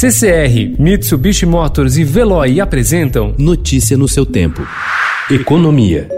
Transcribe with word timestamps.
CCR, 0.00 0.76
Mitsubishi 0.78 1.44
Motors 1.44 1.96
e 1.96 2.04
Veloy 2.04 2.60
apresentam 2.60 3.34
Notícia 3.36 3.96
no 3.96 4.06
seu 4.06 4.24
tempo. 4.24 4.64
Economia. 5.28 6.08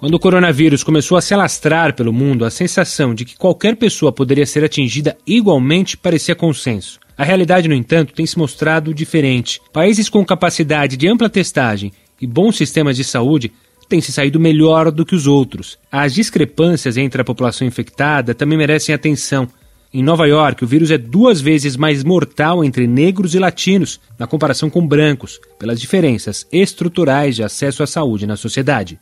Quando 0.00 0.14
o 0.14 0.18
coronavírus 0.18 0.82
começou 0.82 1.18
a 1.18 1.20
se 1.20 1.34
alastrar 1.34 1.94
pelo 1.94 2.14
mundo, 2.14 2.46
a 2.46 2.50
sensação 2.50 3.14
de 3.14 3.26
que 3.26 3.36
qualquer 3.36 3.76
pessoa 3.76 4.10
poderia 4.10 4.46
ser 4.46 4.64
atingida 4.64 5.18
igualmente 5.26 5.98
parecia 5.98 6.34
consenso. 6.34 6.98
A 7.14 7.24
realidade, 7.24 7.68
no 7.68 7.74
entanto, 7.74 8.14
tem 8.14 8.24
se 8.24 8.38
mostrado 8.38 8.94
diferente. 8.94 9.60
Países 9.70 10.08
com 10.08 10.24
capacidade 10.24 10.96
de 10.96 11.06
ampla 11.06 11.28
testagem 11.28 11.92
e 12.18 12.26
bons 12.26 12.56
sistemas 12.56 12.96
de 12.96 13.04
saúde 13.04 13.52
têm 13.92 14.00
se 14.00 14.10
saído 14.10 14.40
melhor 14.40 14.90
do 14.90 15.04
que 15.04 15.14
os 15.14 15.26
outros. 15.26 15.78
As 15.90 16.14
discrepâncias 16.14 16.96
entre 16.96 17.20
a 17.20 17.24
população 17.24 17.66
infectada 17.66 18.34
também 18.34 18.56
merecem 18.56 18.94
atenção. 18.94 19.46
Em 19.92 20.02
Nova 20.02 20.26
York, 20.26 20.64
o 20.64 20.66
vírus 20.66 20.90
é 20.90 20.96
duas 20.96 21.42
vezes 21.42 21.76
mais 21.76 22.02
mortal 22.02 22.64
entre 22.64 22.86
negros 22.86 23.34
e 23.34 23.38
latinos, 23.38 24.00
na 24.18 24.26
comparação 24.26 24.70
com 24.70 24.86
brancos, 24.86 25.38
pelas 25.58 25.78
diferenças 25.78 26.46
estruturais 26.50 27.36
de 27.36 27.42
acesso 27.42 27.82
à 27.82 27.86
saúde 27.86 28.26
na 28.26 28.34
sociedade. 28.34 28.98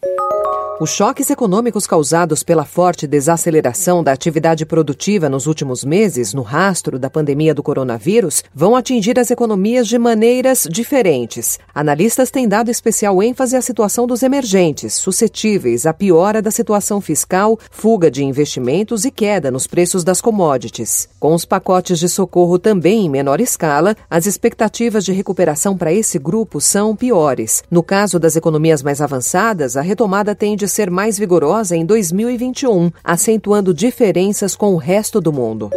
Os 0.80 0.88
choques 0.88 1.28
econômicos 1.28 1.86
causados 1.86 2.42
pela 2.42 2.64
forte 2.64 3.06
desaceleração 3.06 4.02
da 4.02 4.12
atividade 4.12 4.64
produtiva 4.64 5.28
nos 5.28 5.46
últimos 5.46 5.84
meses, 5.84 6.32
no 6.32 6.40
rastro 6.40 6.98
da 6.98 7.10
pandemia 7.10 7.54
do 7.54 7.62
coronavírus, 7.62 8.42
vão 8.54 8.74
atingir 8.74 9.18
as 9.20 9.30
economias 9.30 9.86
de 9.86 9.98
maneiras 9.98 10.66
diferentes. 10.70 11.58
Analistas 11.74 12.30
têm 12.30 12.48
dado 12.48 12.70
especial 12.70 13.22
ênfase 13.22 13.56
à 13.56 13.60
situação 13.60 14.06
dos 14.06 14.22
emergentes, 14.22 14.94
suscetíveis 14.94 15.84
à 15.84 15.92
piora 15.92 16.40
da 16.40 16.50
situação 16.50 16.98
fiscal, 16.98 17.58
fuga 17.70 18.10
de 18.10 18.24
investimentos 18.24 19.04
e 19.04 19.10
queda 19.10 19.50
nos 19.50 19.66
preços 19.66 20.02
das 20.02 20.22
commodities. 20.22 21.10
Com 21.20 21.34
os 21.34 21.44
pacotes 21.44 21.98
de 21.98 22.08
socorro 22.08 22.58
também 22.58 23.04
em 23.04 23.10
menor 23.10 23.38
escala, 23.38 23.94
as 24.08 24.24
expectativas 24.24 25.04
de 25.04 25.12
recuperação 25.12 25.76
para 25.76 25.92
esse 25.92 26.18
grupo 26.18 26.58
são 26.58 26.96
piores. 26.96 27.62
No 27.70 27.82
caso 27.82 28.18
das 28.18 28.34
economias 28.34 28.82
mais 28.82 29.02
avançadas, 29.02 29.76
a 29.76 29.82
retomada 29.82 30.34
tende 30.34 30.69
ser 30.70 30.90
mais 30.90 31.18
vigorosa 31.18 31.76
em 31.76 31.84
2021, 31.84 32.90
acentuando 33.04 33.74
diferenças 33.74 34.56
com 34.56 34.72
o 34.72 34.76
resto 34.76 35.20
do 35.20 35.32
mundo. 35.32 35.70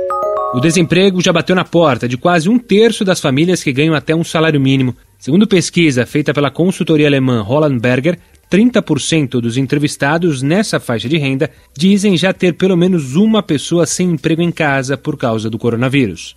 O 0.54 0.60
desemprego 0.60 1.20
já 1.20 1.34
bateu 1.34 1.56
na 1.56 1.66
porta 1.66 2.08
de 2.08 2.16
quase 2.16 2.48
um 2.48 2.60
terço 2.60 3.04
das 3.04 3.20
famílias 3.20 3.64
que 3.64 3.74
ganham 3.74 3.96
até 3.96 4.16
um 4.16 4.24
salário 4.24 4.62
mínimo. 4.62 4.96
Segundo 5.18 5.48
pesquisa 5.48 6.06
feita 6.06 6.34
pela 6.34 6.52
consultoria 6.52 7.08
alemã 7.08 7.42
Roland 7.42 7.80
Berger, 7.80 8.20
30% 8.52 9.42
dos 9.42 9.58
entrevistados 9.58 10.44
nessa 10.44 10.80
faixa 10.80 11.10
de 11.10 11.18
renda 11.18 11.50
dizem 11.76 12.16
já 12.16 12.32
ter 12.32 12.54
pelo 12.54 12.78
menos 12.78 13.16
uma 13.16 13.42
pessoa 13.42 13.88
sem 13.88 14.12
emprego 14.12 14.44
em 14.44 14.52
casa 14.52 14.96
por 14.96 15.18
causa 15.18 15.50
do 15.50 15.58
coronavírus. 15.58 16.36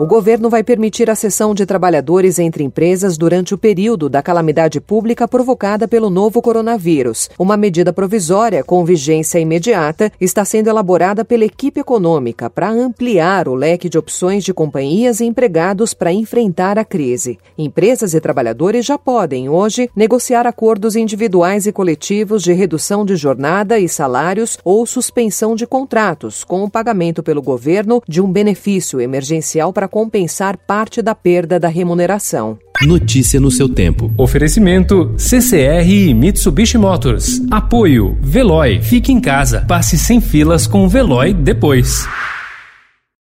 O 0.00 0.06
governo 0.06 0.48
vai 0.48 0.64
permitir 0.64 1.10
a 1.10 1.14
cessão 1.14 1.54
de 1.54 1.66
trabalhadores 1.66 2.38
entre 2.38 2.64
empresas 2.64 3.18
durante 3.18 3.52
o 3.52 3.58
período 3.58 4.08
da 4.08 4.22
calamidade 4.22 4.80
pública 4.80 5.28
provocada 5.28 5.86
pelo 5.86 6.08
novo 6.08 6.40
coronavírus. 6.40 7.28
Uma 7.38 7.54
medida 7.54 7.92
provisória 7.92 8.64
com 8.64 8.82
vigência 8.82 9.38
imediata 9.38 10.10
está 10.18 10.42
sendo 10.42 10.70
elaborada 10.70 11.22
pela 11.22 11.44
equipe 11.44 11.80
econômica 11.80 12.48
para 12.48 12.70
ampliar 12.70 13.46
o 13.46 13.54
leque 13.54 13.90
de 13.90 13.98
opções 13.98 14.42
de 14.42 14.54
companhias 14.54 15.20
e 15.20 15.26
empregados 15.26 15.92
para 15.92 16.10
enfrentar 16.10 16.78
a 16.78 16.84
crise. 16.84 17.38
Empresas 17.58 18.14
e 18.14 18.20
trabalhadores 18.22 18.86
já 18.86 18.96
podem, 18.96 19.50
hoje, 19.50 19.90
negociar 19.94 20.46
acordos 20.46 20.96
individuais 20.96 21.66
e 21.66 21.72
coletivos 21.72 22.42
de 22.42 22.54
redução 22.54 23.04
de 23.04 23.16
jornada 23.16 23.78
e 23.78 23.86
salários 23.86 24.56
ou 24.64 24.86
suspensão 24.86 25.54
de 25.54 25.66
contratos, 25.66 26.42
com 26.42 26.64
o 26.64 26.70
pagamento 26.70 27.22
pelo 27.22 27.42
governo 27.42 28.02
de 28.08 28.22
um 28.22 28.32
benefício 28.32 28.98
emergencial 28.98 29.74
para 29.74 29.89
compensar 29.90 30.56
parte 30.56 31.02
da 31.02 31.14
perda 31.14 31.60
da 31.60 31.68
remuneração. 31.68 32.58
Notícia 32.82 33.38
no 33.38 33.50
seu 33.50 33.68
tempo. 33.68 34.10
Oferecimento 34.16 35.14
CCR 35.18 35.86
e 35.86 36.14
Mitsubishi 36.14 36.78
Motors. 36.78 37.42
Apoio 37.50 38.16
Veloy. 38.22 38.80
Fique 38.80 39.12
em 39.12 39.20
casa. 39.20 39.66
Passe 39.68 39.98
sem 39.98 40.20
filas 40.20 40.66
com 40.66 40.84
o 40.84 40.88
Veloy 40.88 41.34
depois. 41.34 42.06